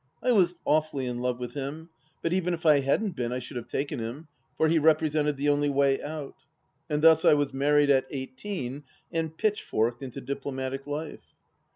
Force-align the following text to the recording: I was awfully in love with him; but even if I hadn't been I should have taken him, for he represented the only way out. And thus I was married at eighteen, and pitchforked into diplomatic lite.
I 0.23 0.31
was 0.31 0.55
awfully 0.65 1.05
in 1.05 1.19
love 1.19 1.39
with 1.39 1.53
him; 1.53 1.89
but 2.23 2.33
even 2.33 2.55
if 2.55 2.65
I 2.65 2.79
hadn't 2.79 3.15
been 3.15 3.31
I 3.31 3.37
should 3.37 3.55
have 3.55 3.67
taken 3.67 3.99
him, 3.99 4.29
for 4.57 4.67
he 4.67 4.79
represented 4.79 5.37
the 5.37 5.49
only 5.49 5.69
way 5.69 6.01
out. 6.01 6.37
And 6.89 7.03
thus 7.03 7.23
I 7.23 7.35
was 7.35 7.53
married 7.53 7.91
at 7.91 8.07
eighteen, 8.09 8.83
and 9.11 9.37
pitchforked 9.37 10.01
into 10.01 10.19
diplomatic 10.19 10.87
lite. 10.87 11.21